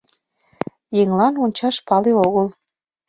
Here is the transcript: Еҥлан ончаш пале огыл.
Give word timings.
Еҥлан 1.01 1.33
ончаш 1.43 1.75
пале 1.87 2.11
огыл. 2.25 2.47